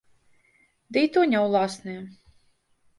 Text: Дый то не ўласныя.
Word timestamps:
Дый 0.97 1.07
то 1.17 1.21
не 1.35 1.39
ўласныя. 1.47 2.01